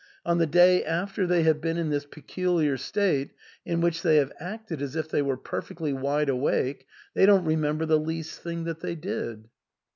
On 0.25 0.39
the 0.39 0.47
day 0.47 0.83
after 0.83 1.27
they 1.27 1.43
have 1.43 1.61
been 1.61 1.77
in 1.77 1.91
this 1.91 2.07
peculiar 2.07 2.75
state 2.75 3.35
in 3.65 3.81
which 3.81 4.01
they 4.01 4.15
have 4.15 4.31
acted 4.39 4.81
as 4.81 4.95
if 4.95 5.07
they 5.09 5.21
were 5.21 5.37
perfectly 5.37 5.93
wide 5.93 6.27
awake, 6.27 6.87
they 7.13 7.27
don't 7.27 7.45
remember 7.45 7.85
the 7.85 7.99
least 7.99 8.41
thing 8.41 8.63
that 8.63 8.79
they 8.79 8.95
did." 8.95 9.47